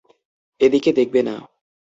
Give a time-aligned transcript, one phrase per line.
[0.61, 1.35] এদিকে দেখবে না।